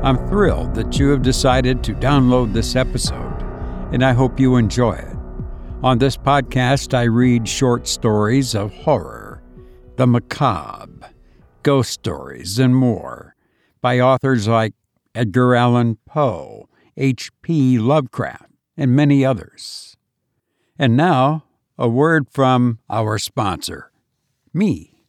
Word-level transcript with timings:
I'm 0.03 0.17
thrilled 0.27 0.75
that 0.75 0.99
you 0.99 1.09
have 1.09 1.23
decided 1.23 1.84
to 1.86 1.95
download 1.95 2.54
this 2.54 2.75
episode, 2.75 3.41
and 3.91 4.05
I 4.05 4.13
hope 4.13 4.39
you 4.39 4.57
enjoy 4.57 4.97
it. 4.97 5.18
On 5.81 5.97
this 5.97 6.15
podcast, 6.15 6.93
I 6.93 7.05
read 7.05 7.49
short 7.49 7.88
stories 7.88 8.54
of 8.54 8.71
horror, 8.71 9.41
the 9.95 10.05
macabre, 10.05 11.09
ghost 11.63 11.89
stories, 11.89 12.59
and 12.59 12.75
more 12.75 13.36
by 13.81 13.99
authors 13.99 14.47
like 14.47 14.75
Edgar 15.18 15.55
Allan 15.55 15.97
Poe, 16.05 16.70
H.P. 16.95 17.80
Lovecraft, 17.80 18.52
and 18.77 18.95
many 18.95 19.26
others. 19.26 19.98
And 20.77 20.95
now, 20.95 21.45
a 21.77 21.90
word 21.90 22.27
from 22.30 22.80
our 22.90 23.17
sponsor, 23.17 23.91
me. 24.53 25.03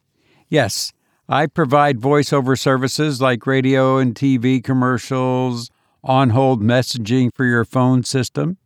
Yes, 0.48 0.95
I 1.29 1.47
provide 1.47 1.98
voiceover 2.01 2.59
services 2.59 3.21
like 3.21 3.47
radio 3.47 3.98
and 3.98 4.15
TV 4.15 4.65
commercials, 4.65 5.71
on 6.03 6.31
hold 6.31 6.62
messaging 6.62 7.31
for 7.34 7.45
your 7.45 7.67
phone 7.67 8.03
system. 8.03 8.56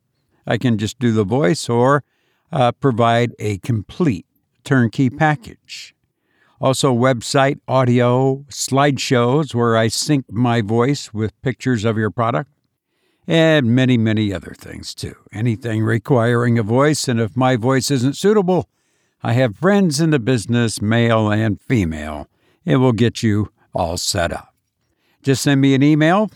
I 0.46 0.58
can 0.58 0.78
just 0.78 0.98
do 1.00 1.12
the 1.12 1.24
voice 1.24 1.68
or 1.68 2.04
uh, 2.52 2.70
provide 2.72 3.32
a 3.40 3.58
complete 3.58 4.26
turnkey 4.62 5.10
package. 5.10 5.91
Also, 6.62 6.94
website 6.94 7.58
audio, 7.66 8.44
slideshows 8.48 9.52
where 9.52 9.76
I 9.76 9.88
sync 9.88 10.26
my 10.30 10.60
voice 10.60 11.12
with 11.12 11.42
pictures 11.42 11.84
of 11.84 11.98
your 11.98 12.10
product, 12.10 12.52
and 13.26 13.74
many, 13.74 13.98
many 13.98 14.32
other 14.32 14.54
things 14.56 14.94
too. 14.94 15.16
Anything 15.32 15.82
requiring 15.82 16.60
a 16.60 16.62
voice, 16.62 17.08
and 17.08 17.18
if 17.18 17.36
my 17.36 17.56
voice 17.56 17.90
isn't 17.90 18.16
suitable, 18.16 18.68
I 19.24 19.32
have 19.32 19.56
friends 19.56 20.00
in 20.00 20.10
the 20.10 20.20
business, 20.20 20.80
male 20.80 21.32
and 21.32 21.60
female. 21.60 22.28
It 22.64 22.76
will 22.76 22.92
get 22.92 23.24
you 23.24 23.50
all 23.74 23.96
set 23.96 24.32
up. 24.32 24.54
Just 25.20 25.42
send 25.42 25.60
me 25.60 25.74
an 25.74 25.82
email 25.82 26.30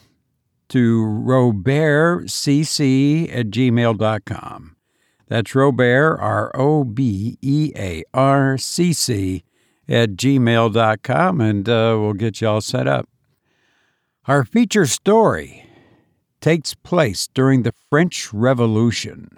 to 0.71 1.05
robertcc 1.05 2.29
at 3.33 3.47
gmail.com. 3.51 4.77
That's 5.29 5.55
Robert, 5.55 6.19
R 6.21 6.51
O 6.55 6.83
B 6.83 7.39
E 7.43 7.71
A 7.77 8.03
R 8.13 8.59
C 8.59 8.93
C, 8.93 9.45
at 9.89 10.11
gmail.com, 10.11 11.41
and 11.41 11.69
uh, 11.69 11.97
we'll 11.99 12.13
get 12.13 12.41
you 12.41 12.49
all 12.49 12.61
set 12.61 12.87
up. 12.87 13.09
Our 14.27 14.45
feature 14.45 14.87
story 14.87 15.67
takes 16.41 16.75
place 16.75 17.29
during 17.33 17.63
the 17.63 17.75
French 17.91 18.33
Revolution. 18.33 19.31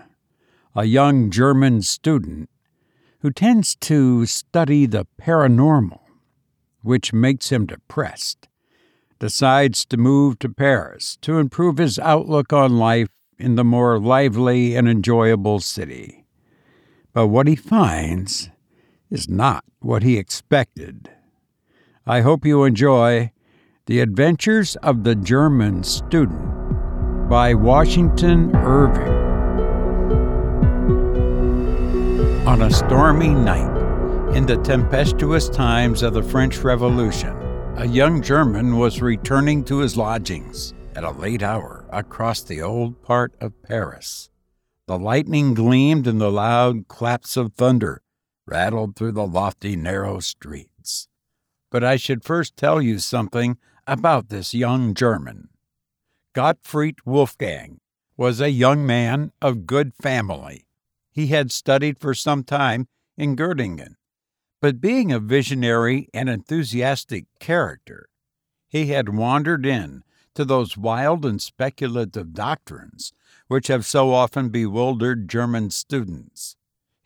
A 0.74 0.84
young 0.84 1.30
German 1.30 1.82
student 1.82 2.48
who 3.20 3.30
tends 3.30 3.74
to 3.76 4.26
study 4.26 4.86
the 4.86 5.06
paranormal, 5.20 6.00
which 6.82 7.12
makes 7.12 7.50
him 7.50 7.66
depressed, 7.66 8.48
decides 9.18 9.84
to 9.86 9.96
move 9.96 10.38
to 10.38 10.48
Paris 10.48 11.18
to 11.22 11.38
improve 11.38 11.78
his 11.78 11.98
outlook 11.98 12.52
on 12.52 12.78
life 12.78 13.08
in 13.38 13.56
the 13.56 13.64
more 13.64 13.98
lively 13.98 14.76
and 14.76 14.88
enjoyable 14.88 15.60
city. 15.60 16.24
But 17.12 17.26
what 17.28 17.48
he 17.48 17.56
finds 17.56 18.50
is 19.10 19.28
not 19.28 19.64
what 19.80 20.02
he 20.02 20.18
expected. 20.18 21.10
I 22.06 22.20
hope 22.20 22.44
you 22.44 22.64
enjoy 22.64 23.32
The 23.86 24.00
Adventures 24.00 24.76
of 24.76 25.04
the 25.04 25.14
German 25.14 25.82
Student 25.82 27.28
by 27.28 27.54
Washington 27.54 28.54
Irving. 28.56 29.14
On 32.46 32.62
a 32.62 32.70
stormy 32.70 33.28
night, 33.28 33.76
in 34.34 34.46
the 34.46 34.56
tempestuous 34.58 35.48
times 35.48 36.02
of 36.02 36.14
the 36.14 36.22
French 36.22 36.58
Revolution, 36.58 37.36
a 37.76 37.86
young 37.86 38.22
German 38.22 38.78
was 38.78 39.02
returning 39.02 39.64
to 39.64 39.78
his 39.78 39.96
lodgings 39.96 40.74
at 40.96 41.04
a 41.04 41.10
late 41.10 41.42
hour 41.42 41.86
across 41.90 42.42
the 42.42 42.60
old 42.60 43.02
part 43.02 43.34
of 43.40 43.62
Paris. 43.62 44.30
The 44.86 44.98
lightning 44.98 45.54
gleamed 45.54 46.06
and 46.06 46.20
the 46.20 46.32
loud 46.32 46.88
claps 46.88 47.36
of 47.36 47.52
thunder 47.52 48.02
rattled 48.48 48.96
through 48.96 49.12
the 49.12 49.26
lofty, 49.26 49.76
narrow 49.76 50.20
streets. 50.20 51.08
But 51.70 51.84
I 51.84 51.96
should 51.96 52.24
first 52.24 52.56
tell 52.56 52.80
you 52.80 52.98
something 52.98 53.58
about 53.86 54.28
this 54.28 54.54
young 54.54 54.94
German. 54.94 55.48
Gottfried 56.34 56.96
Wolfgang 57.04 57.80
was 58.16 58.40
a 58.40 58.50
young 58.50 58.86
man 58.86 59.32
of 59.42 59.66
good 59.66 59.92
family. 59.94 60.66
He 61.10 61.28
had 61.28 61.52
studied 61.52 61.98
for 61.98 62.14
some 62.14 62.42
time 62.42 62.88
in 63.16 63.36
Göttingen, 63.36 63.94
but 64.60 64.80
being 64.80 65.12
a 65.12 65.20
visionary 65.20 66.08
and 66.14 66.28
enthusiastic 66.28 67.26
character, 67.38 68.08
he 68.68 68.86
had 68.86 69.08
wandered 69.08 69.64
in 69.64 70.02
to 70.34 70.44
those 70.44 70.76
wild 70.76 71.24
and 71.24 71.42
speculative 71.42 72.32
doctrines 72.32 73.12
which 73.48 73.66
have 73.66 73.84
so 73.84 74.12
often 74.12 74.50
bewildered 74.50 75.28
German 75.28 75.70
students. 75.70 76.56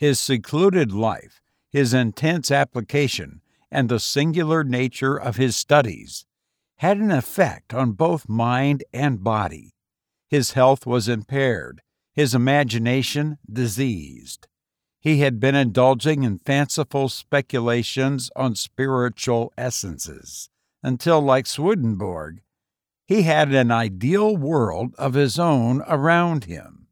His 0.02 0.18
secluded 0.18 0.90
life, 0.90 1.40
his 1.70 1.94
intense 1.94 2.50
application, 2.50 3.40
and 3.70 3.88
the 3.88 4.00
singular 4.00 4.64
nature 4.64 5.16
of 5.16 5.36
his 5.36 5.54
studies 5.54 6.26
had 6.78 6.96
an 6.96 7.12
effect 7.12 7.72
on 7.72 7.92
both 7.92 8.28
mind 8.28 8.82
and 8.92 9.22
body. 9.22 9.76
His 10.26 10.54
health 10.54 10.86
was 10.86 11.08
impaired, 11.08 11.82
his 12.12 12.34
imagination 12.34 13.38
diseased. 13.48 14.48
He 14.98 15.20
had 15.20 15.38
been 15.38 15.54
indulging 15.54 16.24
in 16.24 16.40
fanciful 16.40 17.08
speculations 17.08 18.28
on 18.34 18.56
spiritual 18.56 19.52
essences 19.56 20.50
until, 20.82 21.20
like 21.20 21.46
Swedenborg, 21.46 22.42
he 23.06 23.22
had 23.22 23.54
an 23.54 23.70
ideal 23.70 24.36
world 24.36 24.96
of 24.98 25.14
his 25.14 25.38
own 25.38 25.80
around 25.86 26.46
him. 26.46 26.88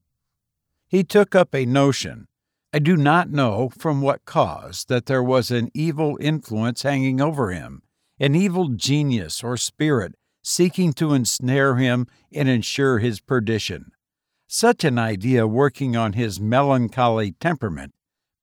He 0.87 1.03
took 1.03 1.35
up 1.35 1.57
a 1.57 1.67
notion 1.67 2.29
I 2.73 2.79
do 2.79 2.97
not 2.97 3.31
know 3.31 3.71
from 3.77 4.01
what 4.01 4.25
cause 4.25 4.85
that 4.85 5.07
there 5.07 5.23
was 5.23 5.51
an 5.51 5.71
evil 5.75 6.17
influence 6.21 6.83
hanging 6.83 7.21
over 7.21 7.51
him, 7.51 7.83
an 8.21 8.37
evil 8.37 8.69
genius 8.69 9.43
or 9.43 9.57
spirit 9.57 10.15
seeking 10.43 10.93
to 10.95 11.13
ensnare 11.13 11.77
him 11.77 12.07
and 12.33 12.49
ensure 12.49 12.99
his 12.99 13.21
perdition. 13.21 13.91
Such 14.47 14.85
an 14.85 14.99
idea 14.99 15.47
working 15.47 15.97
on 15.97 16.13
his 16.13 16.41
melancholy 16.41 17.33
temperament 17.33 17.93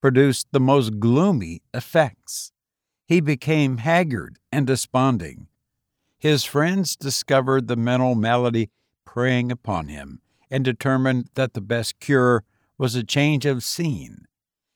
produced 0.02 0.48
the 0.52 0.60
most 0.60 1.00
gloomy 1.00 1.62
effects. 1.74 2.52
He 3.08 3.22
became 3.22 3.78
haggard 3.78 4.40
and 4.52 4.68
desponding. 4.68 5.48
His 6.20 6.44
friends 6.44 6.96
discovered 6.96 7.68
the 7.68 7.76
mental 7.76 8.16
malady 8.16 8.70
preying 9.06 9.52
upon 9.52 9.88
him 9.88 10.22
and 10.52 10.66
determined 10.66 11.30
that 11.36 11.54
the 11.54 11.62
best 11.62 12.00
cure 12.00 12.44
was 12.78 12.96
a 12.96 13.04
change 13.04 13.46
of 13.46 13.64
scene. 13.64 14.26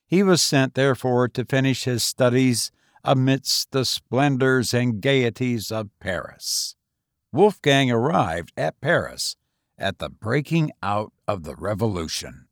He 0.07 0.23
was 0.23 0.41
sent, 0.41 0.73
therefore, 0.73 1.27
to 1.29 1.45
finish 1.45 1.85
his 1.85 2.03
studies 2.03 2.71
amidst 3.03 3.71
the 3.71 3.85
splendors 3.85 4.73
and 4.73 5.01
gaieties 5.01 5.71
of 5.71 5.89
Paris. 5.99 6.75
Wolfgang 7.31 7.89
arrived 7.89 8.51
at 8.57 8.81
Paris 8.81 9.35
at 9.77 9.99
the 9.99 10.09
breaking 10.09 10.71
out 10.83 11.13
of 11.27 11.43
the 11.43 11.55
Revolution. 11.55 12.47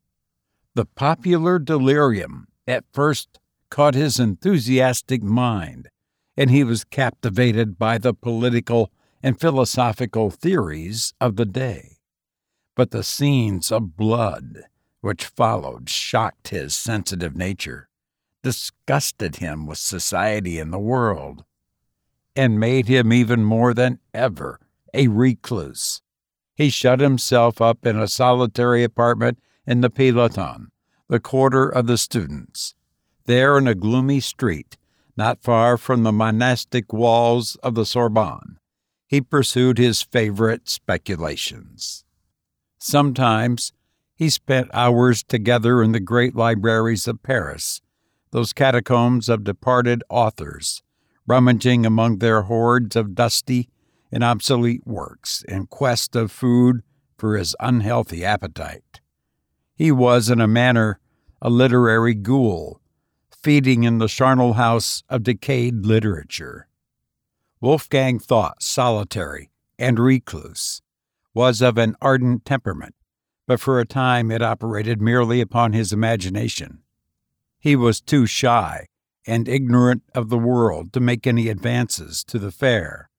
The 0.73 0.85
popular 0.85 1.59
delirium 1.59 2.47
at 2.67 2.85
first 2.93 3.39
caught 3.69 3.93
his 3.93 4.19
enthusiastic 4.19 5.21
mind, 5.21 5.89
and 6.37 6.49
he 6.49 6.63
was 6.63 6.83
captivated 6.83 7.77
by 7.77 7.97
the 7.97 8.13
political 8.13 8.91
and 9.21 9.39
philosophical 9.39 10.29
theories 10.29 11.13
of 11.19 11.35
the 11.35 11.45
day. 11.45 11.97
But 12.75 12.91
the 12.91 13.03
scenes 13.03 13.71
of 13.71 13.97
blood 13.97 14.63
which 15.01 15.25
followed 15.25 15.89
shocked 15.89 16.49
his 16.49 16.75
sensitive 16.75 17.35
nature, 17.35 17.89
disgusted 18.43 19.37
him 19.37 19.65
with 19.65 19.77
society 19.77 20.59
and 20.59 20.71
the 20.73 20.79
world, 20.79 21.43
and 22.35 22.59
made 22.59 22.87
him 22.87 23.11
even 23.11 23.43
more 23.43 23.73
than 23.73 23.99
ever 24.13 24.59
a 24.93 25.07
recluse. 25.07 26.01
He 26.55 26.69
shut 26.69 26.99
himself 26.99 27.61
up 27.61 27.85
in 27.85 27.97
a 27.97 28.07
solitary 28.07 28.83
apartment 28.83 29.39
in 29.65 29.81
the 29.81 29.89
Pays 29.89 30.13
Latin, 30.13 30.71
the 31.07 31.19
quarter 31.19 31.69
of 31.69 31.87
the 31.87 31.97
students. 31.97 32.75
There, 33.25 33.57
in 33.57 33.67
a 33.67 33.75
gloomy 33.75 34.19
street, 34.19 34.77
not 35.15 35.43
far 35.43 35.77
from 35.77 36.03
the 36.03 36.11
monastic 36.11 36.91
walls 36.91 37.55
of 37.61 37.75
the 37.75 37.85
Sorbonne, 37.85 38.57
he 39.07 39.21
pursued 39.21 39.77
his 39.77 40.01
favorite 40.01 40.69
speculations. 40.69 42.03
Sometimes 42.77 43.73
he 44.19 44.29
spent 44.29 44.69
hours 44.73 45.23
together 45.23 45.81
in 45.81 45.93
the 45.93 45.99
great 46.01 46.35
libraries 46.35 47.07
of 47.07 47.23
Paris, 47.23 47.79
those 48.31 48.51
catacombs 48.51 49.29
of 49.29 49.45
departed 49.45 50.03
authors, 50.09 50.83
rummaging 51.25 51.85
among 51.85 52.17
their 52.19 52.41
hordes 52.41 52.97
of 52.97 53.15
dusty 53.15 53.69
and 54.11 54.21
obsolete 54.21 54.85
works 54.85 55.41
in 55.47 55.65
quest 55.65 56.17
of 56.17 56.33
food 56.33 56.81
for 57.17 57.37
his 57.37 57.55
unhealthy 57.61 58.25
appetite. 58.25 58.99
He 59.73 59.89
was, 59.89 60.29
in 60.29 60.41
a 60.41 60.47
manner, 60.47 60.99
a 61.41 61.49
literary 61.49 62.13
ghoul, 62.13 62.81
feeding 63.31 63.85
in 63.85 63.99
the 63.99 64.09
charnel 64.09 64.53
house 64.53 65.01
of 65.07 65.23
decayed 65.23 65.85
literature. 65.85 66.67
Wolfgang 67.61 68.19
Thought, 68.19 68.61
solitary 68.61 69.49
and 69.77 69.97
recluse, 69.97 70.81
was 71.33 71.61
of 71.61 71.77
an 71.77 71.95
ardent 72.01 72.43
temperament, 72.43 72.95
but 73.49 73.59
for 73.59 73.79
a 73.79 73.85
time 73.85 74.29
it 74.29 74.43
operated 74.43 75.01
merely 75.01 75.41
upon 75.41 75.73
his 75.73 75.91
imagination. 75.91 76.83
He 77.57 77.75
was 77.75 77.99
too 77.99 78.27
shy 78.27 78.85
and 79.25 79.49
ignorant 79.49 80.03
of 80.13 80.29
the 80.29 80.37
world 80.37 80.93
to 80.93 80.99
make 80.99 81.25
any 81.25 81.47
advances 81.47 82.23
to 82.25 82.37
the 82.37 82.51
fair, 82.51 83.09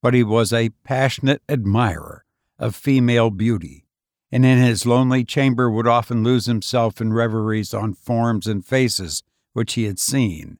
but 0.00 0.14
he 0.14 0.24
was 0.24 0.54
a 0.54 0.70
passionate 0.84 1.42
admirer 1.50 2.24
of 2.58 2.74
female 2.74 3.28
beauty, 3.28 3.84
and 4.32 4.46
in 4.46 4.56
his 4.56 4.86
lonely 4.86 5.22
chamber 5.22 5.70
would 5.70 5.86
often 5.86 6.24
lose 6.24 6.46
himself 6.46 6.98
in 6.98 7.12
reveries 7.12 7.74
on 7.74 7.92
forms 7.92 8.46
and 8.46 8.64
faces 8.64 9.22
which 9.52 9.74
he 9.74 9.84
had 9.84 9.98
seen, 9.98 10.56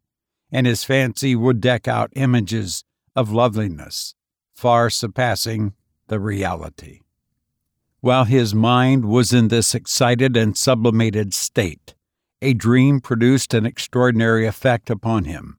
and 0.52 0.66
his 0.66 0.84
fancy 0.84 1.34
would 1.34 1.62
deck 1.62 1.88
out 1.88 2.12
images 2.14 2.84
of 3.16 3.32
loveliness, 3.32 4.14
far 4.52 4.90
surpassing 4.90 5.72
the 6.08 6.20
reality. 6.20 7.00
While 8.04 8.26
his 8.26 8.54
mind 8.54 9.06
was 9.06 9.32
in 9.32 9.48
this 9.48 9.74
excited 9.74 10.36
and 10.36 10.58
sublimated 10.58 11.32
state, 11.32 11.94
a 12.42 12.52
dream 12.52 13.00
produced 13.00 13.54
an 13.54 13.64
extraordinary 13.64 14.46
effect 14.46 14.90
upon 14.90 15.24
him. 15.24 15.56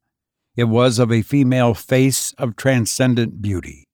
It 0.55 0.65
was 0.65 0.99
of 0.99 1.11
a 1.11 1.23
female 1.23 1.73
face 1.73 2.33
of 2.37 2.55
transcendent 2.55 3.41
beauty. 3.41 3.85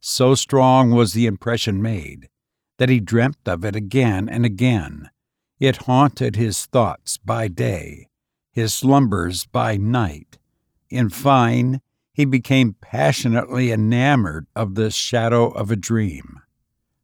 So 0.00 0.34
strong 0.34 0.92
was 0.92 1.12
the 1.12 1.26
impression 1.26 1.82
made 1.82 2.30
that 2.78 2.88
he 2.88 3.00
dreamt 3.00 3.36
of 3.44 3.66
it 3.66 3.76
again 3.76 4.30
and 4.30 4.46
again. 4.46 5.10
It 5.58 5.84
haunted 5.84 6.36
his 6.36 6.64
thoughts 6.64 7.18
by 7.18 7.48
day, 7.48 8.06
his 8.50 8.72
slumbers 8.72 9.44
by 9.44 9.76
night. 9.76 10.38
In 10.88 11.10
fine, 11.10 11.82
he 12.14 12.24
became 12.24 12.76
passionately 12.80 13.70
enamored 13.70 14.46
of 14.56 14.74
this 14.74 14.94
shadow 14.94 15.50
of 15.50 15.70
a 15.70 15.76
dream. 15.76 16.40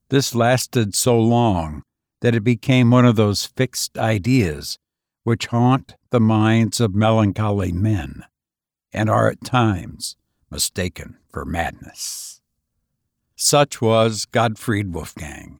This 0.09 0.35
lasted 0.35 0.95
so 0.95 1.19
long 1.19 1.83
that 2.21 2.35
it 2.35 2.45
became 2.45 2.91
one 2.91 3.05
of 3.05 3.17
those 3.17 3.45
fixed 3.45 3.99
ideas 3.99 4.79
which 5.25 5.47
haunt 5.47 5.97
the 6.11 6.21
minds 6.21 6.81
of 6.81 6.95
melancholy 6.95 7.73
men 7.73 8.23
and 8.93 9.11
are 9.11 9.29
at 9.29 9.45
times 9.45 10.17
mistaken 10.51 11.17
for 11.29 11.45
madness. 11.45 12.41
Such 13.35 13.83
was 13.83 14.25
Gottfried 14.25 14.95
Wolfgang, 14.95 15.59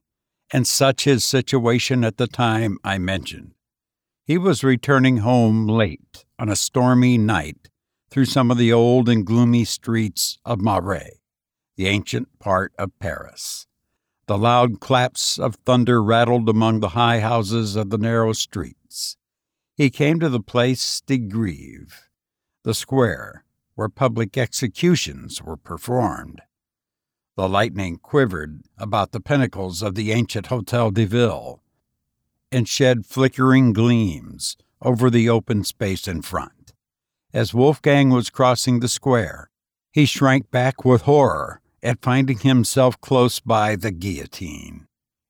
and 0.53 0.67
such 0.67 1.05
his 1.05 1.25
situation 1.25 2.05
at 2.05 2.17
the 2.17 2.29
time 2.29 2.79
I 2.85 2.99
mentioned. 2.99 3.53
He 4.25 4.39
was 4.39 4.65
returning 4.65 5.19
home 5.19 5.67
late 5.67 6.25
on 6.39 6.49
a 6.49 6.57
stormy 6.57 7.19
night 7.19 7.69
through 8.11 8.25
some 8.27 8.51
of 8.51 8.59
the 8.59 8.73
old 8.73 9.09
and 9.09 9.27
gloomy 9.27 9.65
streets 9.65 10.39
of 10.45 10.61
Marais, 10.61 11.21
the 11.77 11.89
ancient 11.89 12.39
part 12.39 12.73
of 12.79 12.97
Paris. 12.99 13.67
The 14.27 14.37
loud 14.37 14.81
claps 14.81 15.39
of 15.39 15.55
thunder 15.55 16.03
rattled 16.03 16.49
among 16.49 16.81
the 16.81 16.91
high 16.91 17.21
houses 17.21 17.77
of 17.77 17.91
the 17.91 17.99
narrow 17.99 18.33
streets. 18.33 19.17
He 19.77 19.89
came 19.89 20.19
to 20.19 20.29
the 20.29 20.41
place 20.41 21.01
de 21.01 21.17
Grève, 21.19 21.93
the 22.65 22.75
square 22.75 23.45
where 23.77 23.89
public 23.89 24.37
executions 24.37 25.43
were 25.43 25.57
performed. 25.57 26.41
The 27.37 27.49
lightning 27.49 27.99
quivered 27.99 28.63
about 28.79 29.13
the 29.13 29.21
pinnacles 29.21 29.81
of 29.81 29.95
the 29.95 30.11
ancient 30.11 30.47
Hotel 30.47 30.91
de 30.91 31.05
Ville 31.05 31.63
and 32.51 32.67
shed 32.67 33.07
flickering 33.07 33.73
gleams 33.73 34.57
over 34.83 35.09
the 35.09 35.29
open 35.29 35.63
space 35.63 36.09
in 36.09 36.23
front. 36.23 36.73
As 37.33 37.55
Wolfgang 37.55 38.11
was 38.11 38.31
crossing 38.31 38.81
the 38.81 38.89
square, 38.89 39.51
he 39.93 40.05
shrank 40.05 40.51
back 40.51 40.85
with 40.85 41.03
horror 41.03 41.61
at 41.87 42.03
finding 42.03 42.39
himself 42.39 43.01
close 43.01 43.39
by 43.39 43.77
the 43.77 43.93
guillotine. 43.93 44.87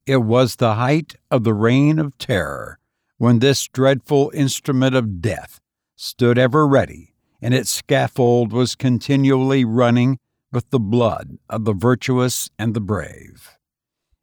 It 0.07 0.23
was 0.23 0.57
the 0.57 0.75
height 0.75 1.17
of 1.31 1.45
the 1.45 1.53
reign 1.53 1.99
of 1.99 2.17
terror 2.17 2.79
when 3.19 3.41
this 3.41 3.69
dreadful 3.69 4.31
instrument 4.35 4.95
of 4.95 5.21
death 5.21 5.61
stood 5.97 6.39
ever 6.39 6.67
ready, 6.67 7.15
and 7.43 7.53
its 7.53 7.71
scaffold 7.71 8.53
was 8.53 8.75
continually 8.75 9.65
running 9.65 10.19
with 10.53 10.71
the 10.71 10.81
blood 10.81 11.39
of 11.51 11.65
the 11.65 11.75
virtuous 11.75 12.49
and 12.59 12.73
the 12.73 12.81
brave. 12.81 13.59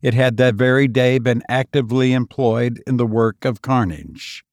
It 0.01 0.13
had 0.13 0.37
that 0.37 0.55
very 0.55 0.87
day 0.87 1.19
been 1.19 1.43
actively 1.47 2.13
employed 2.13 2.81
in 2.87 2.97
the 2.97 3.05
work 3.05 3.45
of 3.45 3.61
carnage, 3.61 4.43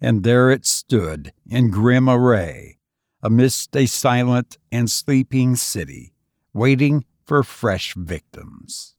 and 0.00 0.22
there 0.22 0.50
it 0.50 0.66
stood 0.66 1.32
in 1.48 1.70
grim 1.70 2.08
array, 2.08 2.78
amidst 3.22 3.76
a 3.76 3.86
silent 3.86 4.58
and 4.70 4.90
sleeping 4.90 5.56
city, 5.56 6.12
waiting 6.52 7.04
for 7.30 7.44
fresh 7.44 7.94
victims. 7.94 8.96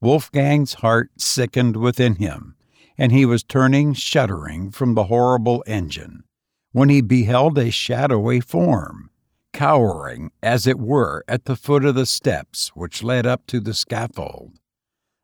Wolfgang's 0.00 0.72
heart 0.80 1.10
sickened 1.18 1.76
within 1.76 2.14
him, 2.14 2.54
and 2.96 3.12
he 3.12 3.26
was 3.26 3.42
turning 3.42 3.92
shuddering 3.92 4.70
from 4.70 4.94
the 4.94 5.04
horrible 5.04 5.62
engine, 5.66 6.24
when 6.72 6.88
he 6.88 7.02
beheld 7.02 7.58
a 7.58 7.70
shadowy 7.70 8.40
form, 8.40 9.10
cowering, 9.52 10.30
as 10.42 10.66
it 10.66 10.78
were, 10.78 11.22
at 11.28 11.44
the 11.44 11.56
foot 11.56 11.84
of 11.84 11.94
the 11.94 12.06
steps 12.06 12.70
which 12.74 13.02
led 13.02 13.26
up 13.26 13.46
to 13.46 13.60
the 13.60 13.74
scaffold. 13.74 14.54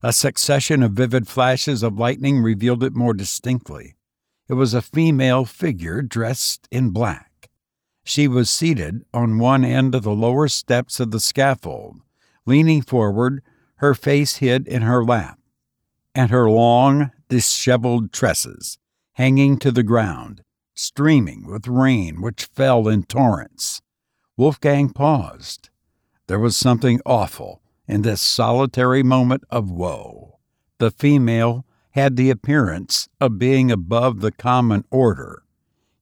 A 0.03 0.13
succession 0.13 0.83
of 0.83 0.93
vivid 0.93 1.27
flashes 1.27 1.83
of 1.83 1.99
lightning 1.99 2.43
revealed 2.43 2.85
it 2.85 2.95
more 2.95 3.15
distinctly. 3.15 3.97
It 4.51 4.53
was 4.53 4.75
a 4.75 4.83
female 4.83 5.47
figure 5.47 6.03
dressed 6.03 6.69
in 6.71 6.91
black. 6.91 7.49
She 8.05 8.29
was 8.29 8.51
seated 8.51 9.07
on 9.15 9.39
one 9.39 9.65
end 9.65 9.95
of 9.95 10.03
the 10.03 10.11
lower 10.15 10.49
steps 10.49 11.01
of 11.01 11.11
the 11.11 11.21
scaffold, 11.21 12.03
leaning 12.47 12.83
forward, 12.83 13.43
her 13.77 13.95
face 13.95 14.37
hid 14.37 14.67
in 14.69 14.83
her 14.83 15.05
lap, 15.05 15.39
and 16.15 16.31
her 16.31 16.51
long, 16.51 17.11
disheveled 17.29 18.13
tresses 18.13 18.79
hanging 19.13 19.59
to 19.59 19.71
the 19.71 19.83
ground, 19.83 20.43
streaming 20.75 21.47
with 21.47 21.69
rain 21.69 22.21
which 22.21 22.47
fell 22.47 22.89
in 22.89 23.03
torrents. 23.05 23.81
Wolfgang 24.37 24.91
paused. 24.91 25.71
There 26.27 26.41
was 26.41 26.57
something 26.57 27.01
awful 27.07 27.63
in 27.87 28.03
this 28.03 28.21
solitary 28.21 29.03
moment 29.03 29.45
of 29.51 29.71
woe. 29.71 30.39
The 30.79 30.91
female 30.91 31.65
had 31.91 32.17
the 32.17 32.31
appearance 32.31 33.09
of 33.21 33.39
being 33.39 33.71
above 33.71 34.21
the 34.21 34.33
common 34.33 34.85
order 34.91 35.45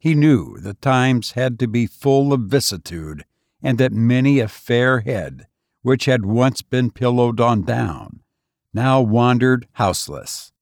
he 0.03 0.17
knew 0.17 0.59
the 0.59 0.75
times 0.75 1.31
had 1.33 1.61
to 1.61 1.69
be 1.69 1.87
full 1.87 2.33
of 2.33 2.41
vicissitude, 2.41 3.25
and 3.63 3.79
that 3.79 3.93
many 3.93 4.41
a 4.41 4.49
fair 4.49 4.99
head, 4.99 5.47
which 5.83 6.07
had 6.07 6.25
once 6.25 6.63
been 6.63 6.91
pillowed 6.91 7.41
on 7.41 7.63
down, 7.63 8.21
now 8.73 9.01
wandered 9.01 9.67
houseless. 9.73 10.53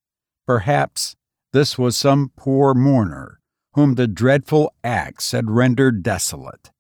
Perhaps 0.47 1.17
this 1.53 1.79
was 1.79 1.97
some 1.97 2.33
poor 2.37 2.75
mourner 2.75 3.41
whom 3.75 3.95
the 3.95 4.09
dreadful 4.09 4.75
axe 4.83 5.33
had 5.33 5.51
rendered 5.51 6.03
desolate, 6.03 6.71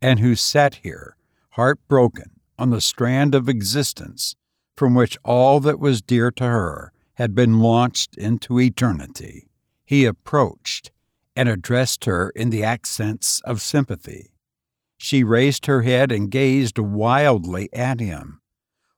and 0.00 0.20
who 0.20 0.34
sat 0.34 0.76
here, 0.76 1.16
heartbroken, 1.50 2.30
on 2.58 2.70
the 2.70 2.80
strand 2.80 3.34
of 3.34 3.48
existence 3.48 4.34
from 4.76 4.94
which 4.94 5.18
all 5.24 5.60
that 5.60 5.78
was 5.78 6.02
dear 6.02 6.30
to 6.30 6.44
her 6.44 6.92
had 7.14 7.34
been 7.34 7.60
launched 7.60 8.16
into 8.16 8.60
eternity. 8.60 9.48
He 9.84 10.04
approached 10.04 10.90
and 11.34 11.48
addressed 11.48 12.04
her 12.04 12.30
in 12.30 12.50
the 12.50 12.62
accents 12.62 13.40
of 13.44 13.60
sympathy. 13.60 14.30
She 14.98 15.22
raised 15.22 15.66
her 15.66 15.82
head 15.82 16.10
and 16.10 16.30
gazed 16.30 16.78
wildly 16.78 17.68
at 17.72 18.00
him. 18.00 18.40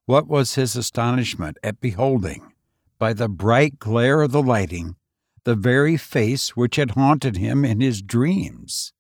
What 0.07 0.27
was 0.27 0.55
his 0.55 0.77
astonishment 0.77 1.59
at 1.63 1.81
beholding, 1.81 2.53
by 2.99 3.13
the 3.13 3.29
bright 3.29 3.79
glare 3.79 4.23
of 4.23 4.33
the 4.33 4.43
lighting, 4.43 4.97
the 5.45 5.55
very 5.55 5.97
face 5.97 6.57
which 6.57 6.77
had 6.77 6.93
haunted 6.93 7.37
him 7.37 7.65
in 7.65 7.81
his 7.81 8.03
dreams. 8.03 8.93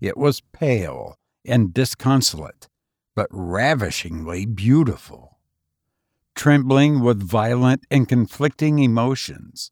It 0.00 0.16
was 0.16 0.42
pale 0.52 1.16
and 1.44 1.72
disconsolate, 1.72 2.68
but 3.14 3.28
ravishingly 3.30 4.46
beautiful. 4.46 5.38
Trembling 6.34 7.00
with 7.00 7.22
violent 7.22 7.84
and 7.90 8.08
conflicting 8.08 8.78
emotions, 8.78 9.70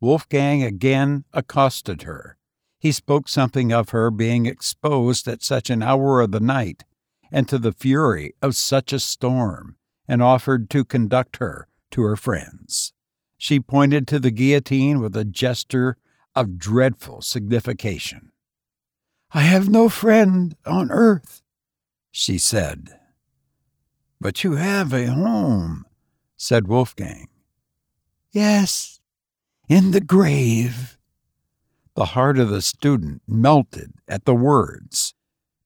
Wolfgang 0.00 0.62
again 0.62 1.24
accosted 1.32 2.02
her 2.02 2.36
he 2.82 2.90
spoke 2.90 3.28
something 3.28 3.72
of 3.72 3.90
her 3.90 4.10
being 4.10 4.44
exposed 4.44 5.28
at 5.28 5.40
such 5.40 5.70
an 5.70 5.84
hour 5.84 6.20
of 6.20 6.32
the 6.32 6.40
night 6.40 6.82
and 7.30 7.48
to 7.48 7.56
the 7.56 7.70
fury 7.70 8.34
of 8.42 8.56
such 8.56 8.92
a 8.92 8.98
storm, 8.98 9.76
and 10.08 10.20
offered 10.20 10.68
to 10.68 10.84
conduct 10.84 11.36
her 11.36 11.68
to 11.92 12.02
her 12.02 12.16
friends. 12.16 12.92
She 13.38 13.60
pointed 13.60 14.08
to 14.08 14.18
the 14.18 14.32
guillotine 14.32 14.98
with 14.98 15.16
a 15.16 15.24
gesture 15.24 15.96
of 16.34 16.58
dreadful 16.58 17.22
signification. 17.22 18.32
I 19.30 19.42
have 19.42 19.68
no 19.68 19.88
friend 19.88 20.56
on 20.66 20.90
earth, 20.90 21.40
she 22.10 22.36
said. 22.36 22.98
But 24.20 24.42
you 24.42 24.56
have 24.56 24.92
a 24.92 25.06
home, 25.06 25.86
said 26.36 26.66
Wolfgang. 26.66 27.28
Yes, 28.32 28.98
in 29.68 29.92
the 29.92 30.00
grave. 30.00 30.98
The 31.94 32.06
heart 32.06 32.38
of 32.38 32.48
the 32.48 32.62
student 32.62 33.20
melted 33.28 33.92
at 34.08 34.24
the 34.24 34.34
words. 34.34 35.12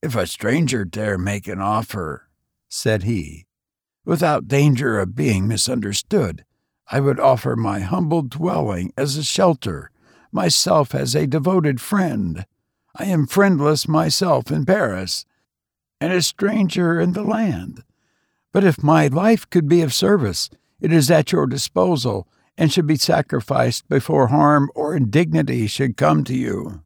If 0.03 0.17
a 0.17 0.27
stranger 0.27 0.85
dare 0.85 1.19
make 1.19 1.47
an 1.47 1.61
offer, 1.61 2.29
said 2.69 3.05
he, 3.05 3.47
without 4.05 4.49
danger 4.49 4.99
of 4.99 5.15
being 5.15 5.47
misunderstood, 5.47 6.45
I 6.91 6.99
would 6.99 7.21
offer 7.21 7.55
my 7.55 7.81
humble 7.81 8.23
dwelling 8.23 8.93
as 8.97 9.17
a 9.17 9.23
shelter, 9.23 9.91
myself 10.33 10.97
as 10.97 11.15
a 11.15 11.29
devoted 11.29 11.81
friend. 11.81 12.45
I 12.97 13.05
am 13.05 13.29
friendless 13.29 13.87
myself 13.87 14.51
in 14.51 14.67
Paris, 14.67 15.25
and 16.01 16.13
a 16.13 16.23
stranger 16.23 17.01
in 17.01 17.13
the 17.13 17.25
land. 17.25 17.85
But 18.53 18.65
if 18.65 18.83
my 18.83 19.07
life 19.07 19.49
could 19.49 19.69
be 19.69 19.81
of 19.81 19.95
service, 19.95 20.51
it 20.81 20.93
is 20.93 21.09
at 21.09 21.31
your 21.31 21.47
disposal 21.47 22.27
and 22.59 22.73
should 22.73 22.87
be 22.87 22.97
sacrificed 22.97 23.89
before 23.89 24.29
harm 24.29 24.71
or 24.75 24.97
indignity 24.97 25.67
should 25.67 25.97
come 25.97 26.25
to 26.25 26.35
you. 26.35 26.83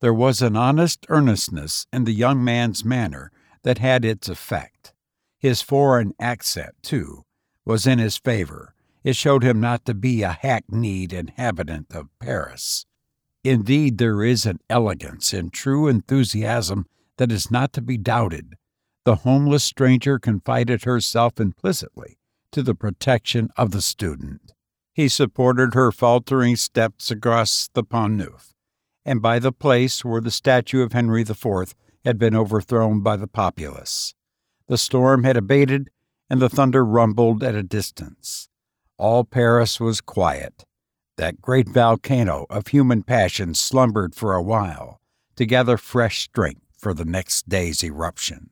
There 0.00 0.14
was 0.14 0.40
an 0.40 0.56
honest 0.56 1.04
earnestness 1.08 1.86
in 1.92 2.04
the 2.04 2.12
young 2.12 2.42
man's 2.42 2.84
manner 2.84 3.30
that 3.64 3.78
had 3.78 4.04
its 4.04 4.28
effect. 4.28 4.94
His 5.38 5.62
foreign 5.62 6.14
accent, 6.20 6.74
too, 6.82 7.24
was 7.64 7.86
in 7.86 7.98
his 7.98 8.16
favor. 8.16 8.74
It 9.04 9.16
showed 9.16 9.42
him 9.42 9.60
not 9.60 9.84
to 9.86 9.94
be 9.94 10.22
a 10.22 10.32
hackneyed 10.32 11.12
inhabitant 11.12 11.94
of 11.94 12.08
Paris. 12.20 12.86
Indeed, 13.44 13.98
there 13.98 14.22
is 14.22 14.46
an 14.46 14.58
elegance 14.68 15.32
in 15.32 15.50
true 15.50 15.88
enthusiasm 15.88 16.86
that 17.16 17.32
is 17.32 17.50
not 17.50 17.72
to 17.74 17.80
be 17.80 17.96
doubted. 17.96 18.54
The 19.04 19.16
homeless 19.16 19.64
stranger 19.64 20.18
confided 20.18 20.84
herself 20.84 21.40
implicitly 21.40 22.18
to 22.52 22.62
the 22.62 22.74
protection 22.74 23.50
of 23.56 23.70
the 23.70 23.82
student. 23.82 24.52
He 24.98 25.08
supported 25.08 25.74
her 25.74 25.92
faltering 25.92 26.56
steps 26.56 27.12
across 27.12 27.70
the 27.72 27.84
Pont 27.84 28.14
Neuf, 28.14 28.52
and 29.04 29.22
by 29.22 29.38
the 29.38 29.52
place 29.52 30.04
where 30.04 30.20
the 30.20 30.32
statue 30.32 30.82
of 30.82 30.92
Henry 30.92 31.20
IV 31.20 31.76
had 32.04 32.18
been 32.18 32.34
overthrown 32.34 33.00
by 33.00 33.16
the 33.16 33.28
populace. 33.28 34.16
The 34.66 34.76
storm 34.76 35.22
had 35.22 35.36
abated, 35.36 35.90
and 36.28 36.42
the 36.42 36.48
thunder 36.48 36.84
rumbled 36.84 37.44
at 37.44 37.54
a 37.54 37.62
distance. 37.62 38.48
All 38.96 39.22
Paris 39.22 39.78
was 39.78 40.00
quiet. 40.00 40.64
That 41.16 41.40
great 41.40 41.68
volcano 41.68 42.46
of 42.50 42.66
human 42.66 43.04
passion 43.04 43.54
slumbered 43.54 44.16
for 44.16 44.34
a 44.34 44.42
while, 44.42 45.00
to 45.36 45.46
gather 45.46 45.76
fresh 45.76 46.24
strength 46.24 46.66
for 46.76 46.92
the 46.92 47.04
next 47.04 47.48
day's 47.48 47.84
eruption. 47.84 48.50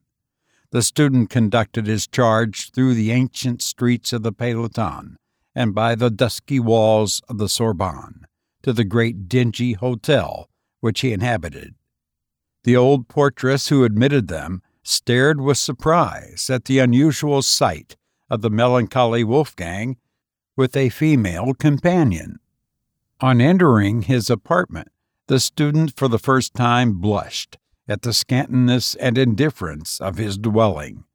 The 0.71 0.81
student 0.81 1.29
conducted 1.29 1.87
his 1.87 2.07
charge 2.07 2.71
through 2.71 2.93
the 2.93 3.11
ancient 3.11 3.61
streets 3.61 4.13
of 4.13 4.23
the 4.23 4.31
Pays 4.31 4.55
Latin 4.55 5.17
and 5.57 5.73
by 5.73 5.95
the 5.95 6.11
dusky 6.11 6.59
walls 6.59 7.19
of 7.27 7.39
the 7.39 7.49
Sorbonne 7.49 8.27
to 8.61 8.71
the 8.71 8.83
great 8.83 9.27
dingy 9.27 9.73
hotel 9.73 10.51
which 10.81 10.99
he 10.99 11.11
inhabited. 11.11 11.73
The 12.63 12.77
old 12.77 13.07
portress 13.07 13.69
who 13.69 13.83
admitted 13.83 14.27
them 14.27 14.61
stared 14.83 15.41
with 15.41 15.57
surprise 15.57 16.47
at 16.51 16.65
the 16.65 16.77
unusual 16.77 17.41
sight 17.41 17.97
of 18.29 18.43
the 18.43 18.51
melancholy 18.51 19.23
Wolfgang 19.23 19.97
with 20.55 20.77
a 20.77 20.89
female 20.89 21.55
companion. 21.55 22.37
On 23.19 23.41
entering 23.41 24.03
his 24.03 24.29
apartment, 24.29 24.89
the 25.25 25.39
student 25.39 25.97
for 25.97 26.07
the 26.07 26.19
first 26.19 26.53
time 26.53 27.01
blushed 27.01 27.57
at 27.87 28.03
the 28.03 28.13
scantiness 28.13 28.95
and 28.99 29.17
indifference 29.17 29.99
of 29.99 30.17
his 30.17 30.37
dwelling. 30.37 31.05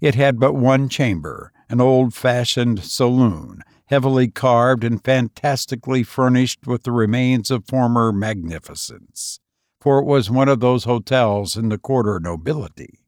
It 0.00 0.16
had 0.16 0.40
but 0.40 0.54
one 0.54 0.88
chamber, 0.88 1.52
an 1.68 1.80
old 1.80 2.14
fashioned 2.14 2.82
saloon, 2.82 3.62
heavily 3.86 4.28
carved 4.28 4.84
and 4.84 5.04
fantastically 5.04 6.02
furnished 6.02 6.66
with 6.66 6.82
the 6.82 6.92
remains 6.92 7.50
of 7.50 7.66
former 7.66 8.12
magnificence, 8.12 9.40
for 9.80 9.98
it 9.98 10.04
was 10.04 10.30
one 10.30 10.48
of 10.48 10.60
those 10.60 10.84
hotels 10.84 11.56
in 11.56 11.68
the 11.68 11.78
quarter 11.78 12.18
nobility. 12.18 13.00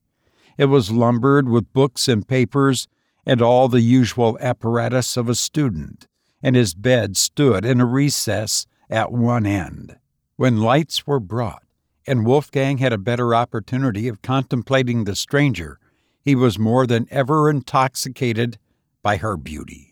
It 0.57 0.67
was 0.67 0.91
lumbered 0.91 1.49
with 1.49 1.73
books 1.73 2.09
and 2.09 2.27
papers 2.27 2.89
and 3.27 3.43
all 3.43 3.69
the 3.69 3.81
usual 3.81 4.39
apparatus 4.41 5.17
of 5.17 5.29
a 5.29 5.35
student, 5.35 6.07
and 6.43 6.57
his 6.57 6.75
bed 6.75 7.17
stood 7.17 7.65
in 7.65 7.81
a 7.81 7.87
recess 7.87 8.67
at 8.89 9.13
one 9.13 9.47
end. 9.47 9.97
When 10.37 10.59
lights 10.59 11.07
were 11.07 11.21
brought, 11.21 11.63
and 12.07 12.25
Wolfgang 12.25 12.79
had 12.79 12.93
a 12.93 12.99
better 12.99 13.35
opportunity 13.35 14.09
of 14.09 14.23
contemplating 14.23 15.05
the 15.05 15.15
stranger, 15.15 15.79
he 16.25 16.35
was 16.35 16.59
more 16.59 16.87
than 16.87 17.07
ever 17.11 17.51
intoxicated 17.51 18.59
by 19.03 19.17
her 19.17 19.37
beauty. 19.37 19.88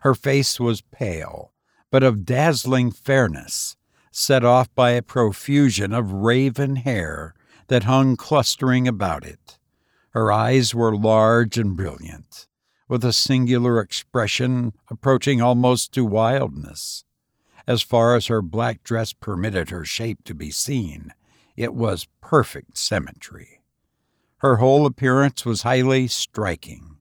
Her 0.00 0.14
face 0.14 0.58
was 0.58 0.80
pale, 0.80 1.52
but 1.90 2.02
of 2.02 2.24
dazzling 2.24 2.90
fairness, 2.90 3.76
set 4.10 4.44
off 4.44 4.74
by 4.74 4.90
a 4.90 5.02
profusion 5.02 5.92
of 5.92 6.12
raven 6.12 6.76
hair 6.76 7.34
that 7.68 7.84
hung 7.84 8.16
clustering 8.16 8.88
about 8.88 9.24
it. 9.24 9.58
Her 10.10 10.32
eyes 10.32 10.74
were 10.74 10.96
large 10.96 11.58
and 11.58 11.76
brilliant, 11.76 12.48
with 12.88 13.04
a 13.04 13.12
singular 13.12 13.78
expression 13.78 14.72
approaching 14.90 15.40
almost 15.40 15.92
to 15.92 16.04
wildness. 16.04 17.04
As 17.66 17.82
far 17.82 18.16
as 18.16 18.26
her 18.26 18.42
black 18.42 18.82
dress 18.82 19.12
permitted 19.12 19.70
her 19.70 19.84
shape 19.84 20.24
to 20.24 20.34
be 20.34 20.50
seen, 20.50 21.12
it 21.56 21.74
was 21.74 22.08
perfect 22.20 22.78
symmetry. 22.78 23.60
Her 24.38 24.56
whole 24.56 24.86
appearance 24.86 25.44
was 25.44 25.62
highly 25.62 26.08
striking, 26.08 26.96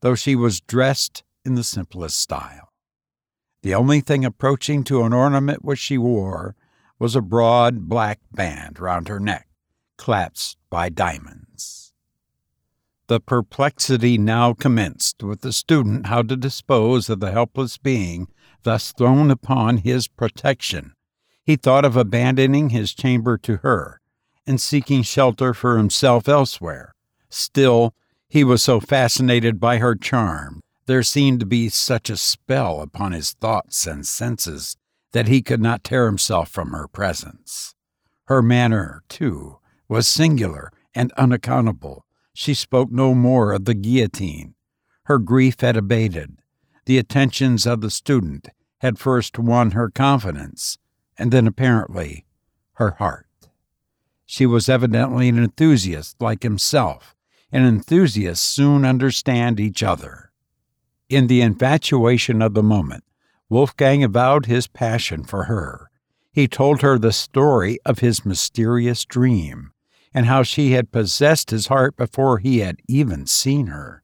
though 0.00 0.14
she 0.14 0.34
was 0.34 0.62
dressed 0.62 1.22
in 1.48 1.54
the 1.54 1.64
simplest 1.64 2.18
style. 2.18 2.74
The 3.62 3.74
only 3.74 4.00
thing 4.00 4.24
approaching 4.24 4.84
to 4.84 5.02
an 5.02 5.14
ornament 5.14 5.64
which 5.64 5.78
she 5.78 5.96
wore 5.96 6.54
was 6.98 7.16
a 7.16 7.22
broad 7.22 7.88
black 7.88 8.20
band 8.30 8.78
round 8.78 9.08
her 9.08 9.18
neck, 9.18 9.48
clasped 9.96 10.60
by 10.68 10.90
diamonds. 10.90 11.94
The 13.06 13.18
perplexity 13.18 14.18
now 14.18 14.52
commenced 14.52 15.22
with 15.22 15.40
the 15.40 15.52
student 15.52 16.06
how 16.06 16.20
to 16.22 16.36
dispose 16.36 17.08
of 17.08 17.20
the 17.20 17.32
helpless 17.32 17.78
being 17.78 18.28
thus 18.64 18.92
thrown 18.92 19.30
upon 19.30 19.78
his 19.78 20.06
protection. 20.06 20.92
He 21.42 21.56
thought 21.56 21.86
of 21.86 21.96
abandoning 21.96 22.68
his 22.68 22.92
chamber 22.92 23.38
to 23.38 23.56
her 23.58 24.02
and 24.46 24.60
seeking 24.60 25.02
shelter 25.02 25.54
for 25.54 25.78
himself 25.78 26.28
elsewhere. 26.28 26.94
Still, 27.30 27.94
he 28.28 28.44
was 28.44 28.62
so 28.62 28.80
fascinated 28.80 29.58
by 29.58 29.78
her 29.78 29.94
charm, 29.94 30.60
there 30.88 31.02
seemed 31.02 31.38
to 31.38 31.46
be 31.46 31.68
such 31.68 32.08
a 32.08 32.16
spell 32.16 32.80
upon 32.80 33.12
his 33.12 33.32
thoughts 33.34 33.86
and 33.86 34.06
senses 34.06 34.76
that 35.12 35.28
he 35.28 35.42
could 35.42 35.60
not 35.60 35.84
tear 35.84 36.06
himself 36.06 36.48
from 36.48 36.70
her 36.70 36.88
presence. 36.88 37.74
Her 38.24 38.40
manner, 38.40 39.02
too, 39.08 39.58
was 39.86 40.08
singular 40.08 40.72
and 40.94 41.12
unaccountable 41.12 42.06
she 42.32 42.54
spoke 42.54 42.90
no 42.90 43.14
more 43.14 43.52
of 43.52 43.64
the 43.64 43.74
guillotine. 43.74 44.54
Her 45.04 45.18
grief 45.18 45.60
had 45.60 45.76
abated. 45.76 46.38
The 46.86 46.96
attentions 46.96 47.66
of 47.66 47.80
the 47.80 47.90
student 47.90 48.48
had 48.78 48.98
first 48.98 49.38
won 49.38 49.72
her 49.72 49.90
confidence, 49.90 50.78
and 51.18 51.32
then 51.32 51.46
apparently 51.46 52.26
her 52.74 52.92
heart. 52.92 53.26
She 54.24 54.46
was 54.46 54.68
evidently 54.68 55.28
an 55.28 55.42
enthusiast 55.42 56.22
like 56.22 56.44
himself, 56.44 57.14
and 57.50 57.66
enthusiasts 57.66 58.46
soon 58.46 58.84
understand 58.84 59.58
each 59.58 59.82
other. 59.82 60.27
In 61.08 61.26
the 61.26 61.40
infatuation 61.40 62.42
of 62.42 62.52
the 62.52 62.62
moment, 62.62 63.02
Wolfgang 63.48 64.04
avowed 64.04 64.44
his 64.44 64.66
passion 64.66 65.24
for 65.24 65.44
her. 65.44 65.90
He 66.30 66.46
told 66.46 66.82
her 66.82 66.98
the 66.98 67.12
story 67.12 67.78
of 67.86 68.00
his 68.00 68.26
mysterious 68.26 69.06
dream, 69.06 69.72
and 70.12 70.26
how 70.26 70.42
she 70.42 70.72
had 70.72 70.92
possessed 70.92 71.50
his 71.50 71.68
heart 71.68 71.96
before 71.96 72.38
he 72.38 72.58
had 72.58 72.80
even 72.88 73.26
seen 73.26 73.68
her. 73.68 74.02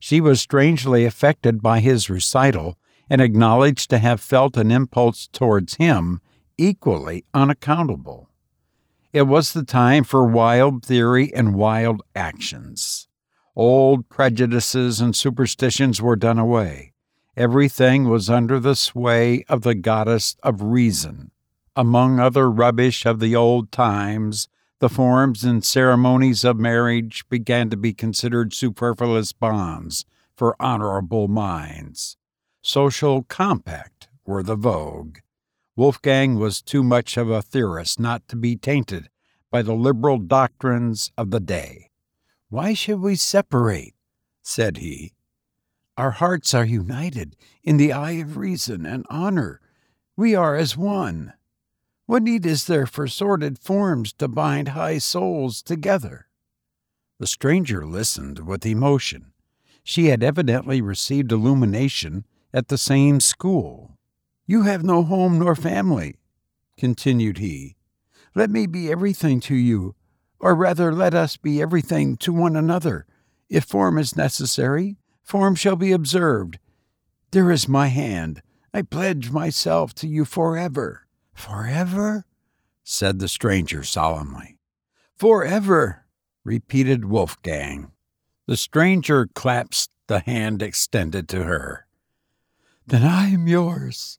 She 0.00 0.20
was 0.20 0.40
strangely 0.40 1.04
affected 1.04 1.62
by 1.62 1.80
his 1.80 2.10
recital 2.10 2.76
and 3.08 3.20
acknowledged 3.20 3.88
to 3.90 3.98
have 3.98 4.20
felt 4.20 4.56
an 4.56 4.72
impulse 4.72 5.28
towards 5.28 5.76
him 5.76 6.20
equally 6.58 7.24
unaccountable. 7.32 8.28
It 9.12 9.22
was 9.22 9.52
the 9.52 9.64
time 9.64 10.04
for 10.04 10.26
wild 10.26 10.84
theory 10.84 11.32
and 11.34 11.54
wild 11.54 12.02
actions. 12.14 13.08
Old 13.56 14.08
prejudices 14.08 15.00
and 15.00 15.14
superstitions 15.14 16.00
were 16.00 16.16
done 16.16 16.38
away. 16.38 16.92
Everything 17.36 18.08
was 18.08 18.30
under 18.30 18.60
the 18.60 18.76
sway 18.76 19.44
of 19.48 19.62
the 19.62 19.74
goddess 19.74 20.36
of 20.42 20.62
reason. 20.62 21.30
Among 21.74 22.20
other 22.20 22.50
rubbish 22.50 23.06
of 23.06 23.20
the 23.20 23.34
old 23.34 23.72
times, 23.72 24.48
the 24.78 24.88
forms 24.88 25.44
and 25.44 25.64
ceremonies 25.64 26.44
of 26.44 26.58
marriage 26.58 27.24
began 27.28 27.70
to 27.70 27.76
be 27.76 27.92
considered 27.92 28.54
superfluous 28.54 29.32
bonds 29.32 30.04
for 30.36 30.56
honorable 30.60 31.28
minds. 31.28 32.16
Social 32.62 33.24
compact 33.24 34.08
were 34.24 34.42
the 34.42 34.56
vogue. 34.56 35.18
Wolfgang 35.76 36.38
was 36.38 36.62
too 36.62 36.82
much 36.82 37.16
of 37.16 37.30
a 37.30 37.42
theorist 37.42 38.00
not 38.00 38.26
to 38.28 38.36
be 38.36 38.56
tainted 38.56 39.08
by 39.50 39.62
the 39.62 39.74
liberal 39.74 40.18
doctrines 40.18 41.10
of 41.18 41.30
the 41.30 41.40
day. 41.40 41.89
Why 42.50 42.74
should 42.74 43.00
we 43.00 43.14
separate? 43.14 43.94
said 44.42 44.78
he. 44.78 45.12
Our 45.96 46.10
hearts 46.10 46.52
are 46.52 46.64
united 46.64 47.36
in 47.62 47.76
the 47.76 47.92
eye 47.92 48.18
of 48.22 48.36
reason 48.36 48.84
and 48.84 49.06
honor. 49.08 49.60
We 50.16 50.34
are 50.34 50.56
as 50.56 50.76
one. 50.76 51.32
What 52.06 52.24
need 52.24 52.44
is 52.44 52.64
there 52.64 52.86
for 52.86 53.06
sordid 53.06 53.56
forms 53.56 54.12
to 54.14 54.26
bind 54.26 54.68
high 54.68 54.98
souls 54.98 55.62
together? 55.62 56.26
The 57.20 57.28
stranger 57.28 57.86
listened 57.86 58.40
with 58.40 58.66
emotion. 58.66 59.32
She 59.84 60.06
had 60.06 60.24
evidently 60.24 60.80
received 60.80 61.30
illumination 61.30 62.26
at 62.52 62.66
the 62.66 62.78
same 62.78 63.20
school. 63.20 63.96
You 64.44 64.62
have 64.62 64.82
no 64.82 65.04
home 65.04 65.38
nor 65.38 65.54
family, 65.54 66.16
continued 66.76 67.38
he. 67.38 67.76
Let 68.34 68.50
me 68.50 68.66
be 68.66 68.90
everything 68.90 69.38
to 69.42 69.54
you, 69.54 69.94
or 70.40 70.54
rather, 70.54 70.92
let 70.92 71.14
us 71.14 71.36
be 71.36 71.60
everything 71.60 72.16
to 72.16 72.32
one 72.32 72.56
another. 72.56 73.06
If 73.48 73.64
form 73.64 73.98
is 73.98 74.16
necessary, 74.16 74.96
form 75.22 75.54
shall 75.54 75.76
be 75.76 75.92
observed. 75.92 76.58
There 77.30 77.50
is 77.50 77.68
my 77.68 77.88
hand. 77.88 78.42
I 78.72 78.82
pledge 78.82 79.30
myself 79.30 79.94
to 79.96 80.08
you 80.08 80.24
forever. 80.24 81.06
Forever? 81.34 82.24
said 82.82 83.18
the 83.18 83.28
stranger 83.28 83.84
solemnly. 83.84 84.58
Forever, 85.16 86.06
repeated 86.44 87.04
Wolfgang. 87.04 87.92
The 88.46 88.56
stranger 88.56 89.28
clasped 89.34 89.92
the 90.06 90.20
hand 90.20 90.62
extended 90.62 91.28
to 91.28 91.44
her. 91.44 91.86
Then 92.86 93.02
I 93.04 93.28
am 93.28 93.46
yours, 93.46 94.18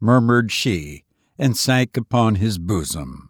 murmured 0.00 0.52
she, 0.52 1.04
and 1.38 1.56
sank 1.56 1.96
upon 1.96 2.36
his 2.36 2.58
bosom. 2.58 3.25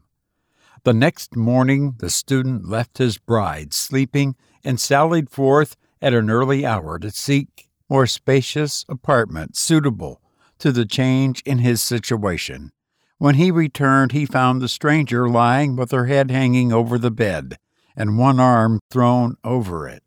The 0.86 0.94
next 0.94 1.34
morning 1.34 1.96
the 1.98 2.08
student 2.08 2.68
left 2.68 2.98
his 2.98 3.18
bride 3.18 3.74
sleeping 3.74 4.36
and 4.62 4.78
sallied 4.78 5.30
forth 5.30 5.74
at 6.00 6.14
an 6.14 6.30
early 6.30 6.64
hour 6.64 7.00
to 7.00 7.10
seek 7.10 7.68
more 7.90 8.06
spacious 8.06 8.84
apartments 8.88 9.58
suitable 9.58 10.22
to 10.60 10.70
the 10.70 10.86
change 10.86 11.42
in 11.44 11.58
his 11.58 11.82
situation. 11.82 12.70
When 13.18 13.34
he 13.34 13.50
returned, 13.50 14.12
he 14.12 14.26
found 14.26 14.62
the 14.62 14.68
stranger 14.68 15.28
lying 15.28 15.74
with 15.74 15.90
her 15.90 16.06
head 16.06 16.30
hanging 16.30 16.72
over 16.72 16.98
the 16.98 17.10
bed 17.10 17.58
and 17.96 18.16
one 18.16 18.38
arm 18.38 18.78
thrown 18.88 19.34
over 19.42 19.88
it. 19.88 20.04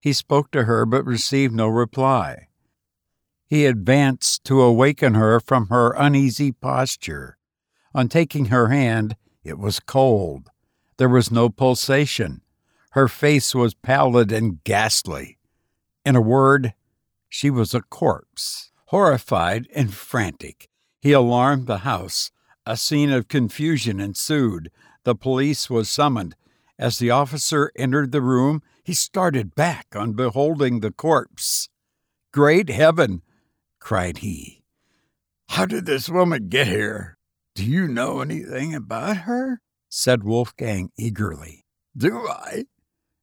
He 0.00 0.14
spoke 0.14 0.50
to 0.52 0.64
her 0.64 0.86
but 0.86 1.04
received 1.04 1.54
no 1.54 1.68
reply. 1.68 2.48
He 3.44 3.66
advanced 3.66 4.44
to 4.44 4.62
awaken 4.62 5.12
her 5.12 5.40
from 5.40 5.66
her 5.66 5.90
uneasy 5.90 6.52
posture. 6.52 7.36
On 7.94 8.08
taking 8.08 8.46
her 8.46 8.68
hand, 8.68 9.14
it 9.46 9.58
was 9.58 9.80
cold. 9.80 10.50
There 10.98 11.08
was 11.08 11.30
no 11.30 11.48
pulsation. 11.48 12.42
Her 12.92 13.08
face 13.08 13.54
was 13.54 13.74
pallid 13.74 14.32
and 14.32 14.62
ghastly. 14.64 15.38
In 16.04 16.16
a 16.16 16.20
word, 16.20 16.74
she 17.28 17.50
was 17.50 17.74
a 17.74 17.82
corpse. 17.82 18.70
Horrified 18.86 19.66
and 19.74 19.92
frantic, 19.92 20.68
he 21.00 21.12
alarmed 21.12 21.66
the 21.66 21.78
house. 21.78 22.30
A 22.64 22.76
scene 22.76 23.10
of 23.10 23.28
confusion 23.28 24.00
ensued. 24.00 24.70
The 25.04 25.14
police 25.14 25.68
was 25.68 25.88
summoned. 25.88 26.36
As 26.78 26.98
the 26.98 27.10
officer 27.10 27.72
entered 27.76 28.12
the 28.12 28.22
room, 28.22 28.62
he 28.84 28.94
started 28.94 29.54
back 29.54 29.86
on 29.94 30.12
beholding 30.12 30.80
the 30.80 30.92
corpse. 30.92 31.68
Great 32.32 32.68
heaven! 32.68 33.22
cried 33.80 34.18
he. 34.18 34.62
How 35.48 35.66
did 35.66 35.86
this 35.86 36.08
woman 36.08 36.48
get 36.48 36.66
here? 36.66 37.15
Do 37.56 37.64
you 37.64 37.88
know 37.88 38.20
anything 38.20 38.74
about 38.74 39.16
her? 39.28 39.62
said 39.88 40.24
Wolfgang 40.24 40.90
eagerly. 40.98 41.64
Do 41.96 42.28
I? 42.28 42.66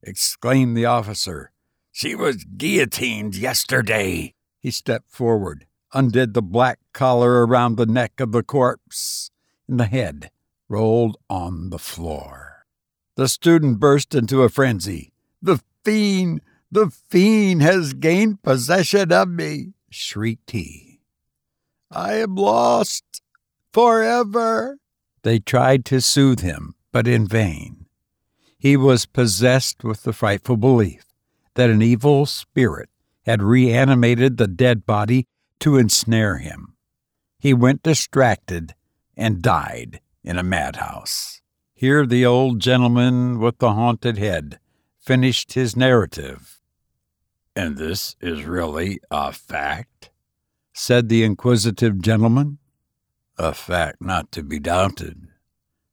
exclaimed 0.02 0.76
the 0.76 0.86
officer. 0.86 1.52
She 1.92 2.16
was 2.16 2.44
guillotined 2.44 3.36
yesterday. 3.36 4.34
He 4.58 4.72
stepped 4.72 5.08
forward, 5.08 5.68
undid 5.92 6.34
the 6.34 6.42
black 6.42 6.80
collar 6.92 7.46
around 7.46 7.76
the 7.76 7.86
neck 7.86 8.18
of 8.18 8.32
the 8.32 8.42
corpse, 8.42 9.30
and 9.68 9.78
the 9.78 9.86
head 9.86 10.32
rolled 10.68 11.16
on 11.30 11.70
the 11.70 11.78
floor. 11.78 12.66
The 13.14 13.28
student 13.28 13.78
burst 13.78 14.16
into 14.16 14.42
a 14.42 14.48
frenzy. 14.48 15.12
The 15.40 15.60
fiend! 15.84 16.40
The 16.72 16.90
fiend 16.90 17.62
has 17.62 17.94
gained 17.94 18.42
possession 18.42 19.12
of 19.12 19.28
me! 19.28 19.74
shrieked 19.90 20.50
he. 20.50 21.02
I 21.88 22.14
am 22.14 22.34
lost 22.34 23.13
forever. 23.74 24.78
They 25.24 25.40
tried 25.40 25.84
to 25.86 26.00
soothe 26.00 26.40
him, 26.40 26.76
but 26.92 27.08
in 27.08 27.26
vain. 27.26 27.86
He 28.56 28.76
was 28.76 29.04
possessed 29.04 29.82
with 29.82 30.04
the 30.04 30.12
frightful 30.12 30.56
belief 30.56 31.04
that 31.54 31.70
an 31.70 31.82
evil 31.82 32.24
spirit 32.24 32.88
had 33.26 33.42
reanimated 33.42 34.36
the 34.36 34.46
dead 34.46 34.86
body 34.86 35.26
to 35.60 35.76
ensnare 35.76 36.38
him. 36.38 36.76
He 37.38 37.52
went 37.52 37.82
distracted 37.82 38.74
and 39.16 39.42
died 39.42 40.00
in 40.22 40.38
a 40.38 40.42
madhouse. 40.42 41.40
Here 41.74 42.06
the 42.06 42.24
old 42.24 42.60
gentleman 42.60 43.40
with 43.40 43.58
the 43.58 43.72
haunted 43.72 44.18
head 44.18 44.60
finished 44.98 45.54
his 45.54 45.76
narrative. 45.76 46.60
And 47.56 47.76
this 47.76 48.16
is 48.20 48.44
really 48.44 49.00
a 49.10 49.32
fact? 49.32 50.10
said 50.72 51.08
the 51.08 51.22
inquisitive 51.22 52.00
gentleman. 52.00 52.58
A 53.36 53.52
fact 53.52 53.96
not 54.00 54.30
to 54.30 54.44
be 54.44 54.60
doubted, 54.60 55.26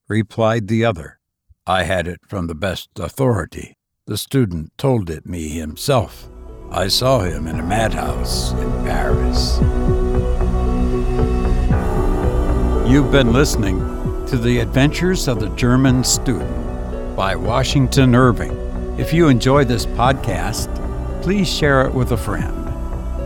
replied 0.08 0.67
the 0.67 0.86
other. 0.86 1.19
I 1.65 1.84
had 1.84 2.08
it 2.08 2.19
from 2.27 2.45
the 2.45 2.54
best 2.54 2.89
authority. 2.99 3.77
The 4.06 4.15
student 4.15 4.77
told 4.77 5.10
it 5.10 5.25
me 5.25 5.49
himself. 5.49 6.27
I 6.69 6.88
saw 6.88 7.21
him 7.21 7.47
in 7.47 7.60
a 7.60 7.63
madhouse 7.63 8.51
in 8.51 8.69
Paris. 8.84 9.58
You've 12.88 13.12
been 13.12 13.34
listening 13.34 13.80
to 14.27 14.38
The 14.38 14.60
Adventures 14.60 15.27
of 15.27 15.39
the 15.39 15.49
German 15.56 16.04
Student 16.04 17.15
by 17.15 17.36
Washington 17.36 18.13
Irving. 18.13 18.56
If 18.99 19.13
you 19.13 19.30
enjoy 19.30 19.65
this 19.65 19.88
podcast, 19.88 20.69
please 21.23 21.51
share 21.51 21.88
it 21.88 21.93
with 21.93 22.12
a 22.12 22.17
friend. 22.17 22.69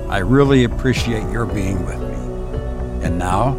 I 0.09 0.19
really 0.19 0.63
appreciate 0.63 1.29
your 1.33 1.45
being 1.45 1.85
with 1.85 1.99
me. 1.99 3.05
And 3.05 3.19
now, 3.19 3.57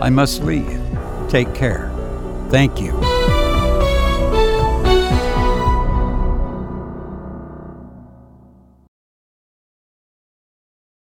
I 0.00 0.10
must 0.10 0.42
leave. 0.42 0.80
Take 1.28 1.54
care. 1.54 1.90
Thank 2.50 2.80
you. 2.80 3.13